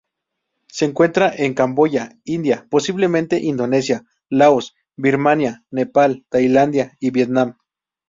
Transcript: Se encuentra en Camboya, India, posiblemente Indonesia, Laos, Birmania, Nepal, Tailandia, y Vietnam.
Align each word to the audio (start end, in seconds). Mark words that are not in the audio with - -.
Se 0.65 0.85
encuentra 0.85 1.31
en 1.31 1.53
Camboya, 1.53 2.17
India, 2.25 2.65
posiblemente 2.71 3.37
Indonesia, 3.39 4.03
Laos, 4.29 4.73
Birmania, 4.97 5.63
Nepal, 5.69 6.25
Tailandia, 6.31 6.97
y 6.99 7.11
Vietnam. 7.11 7.59